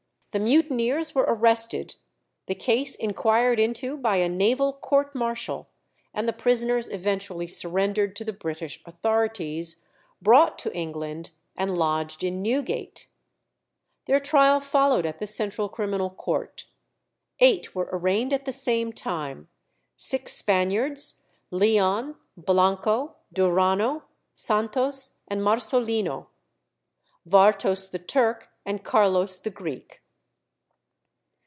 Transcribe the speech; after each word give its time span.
The 0.33 0.39
mutineers 0.39 1.13
were 1.13 1.25
arrested, 1.27 1.97
the 2.47 2.55
case 2.55 2.95
inquired 2.95 3.59
into 3.59 3.97
by 3.97 4.15
a 4.15 4.29
naval 4.29 4.71
court 4.71 5.13
martial, 5.13 5.67
and 6.13 6.25
the 6.25 6.31
prisoners 6.31 6.89
eventually 6.89 7.47
surrendered 7.47 8.15
to 8.15 8.23
the 8.23 8.31
British 8.31 8.79
authorities, 8.85 9.83
brought 10.21 10.57
to 10.59 10.73
England, 10.73 11.31
and 11.57 11.77
lodged 11.77 12.23
in 12.23 12.41
Newgate. 12.41 13.09
Their 14.05 14.21
trial 14.21 14.61
followed 14.61 15.05
at 15.05 15.19
the 15.19 15.27
Central 15.27 15.67
Criminal 15.67 16.09
Court. 16.09 16.63
Eight 17.41 17.75
were 17.75 17.89
arraigned 17.91 18.31
at 18.31 18.45
the 18.45 18.53
same 18.53 18.93
time: 18.93 19.49
six 19.97 20.31
Spaniards, 20.31 21.27
Leon, 21.49 22.15
Blanco, 22.37 23.17
Duranno, 23.33 24.03
Santos, 24.33 25.17
and 25.27 25.41
Marsolino; 25.41 26.27
Vartos 27.27 27.91
the 27.91 27.99
Turk, 27.99 28.49
and 28.65 28.85
Carlos 28.85 29.37
the 29.37 29.49
Greek. 29.49 29.97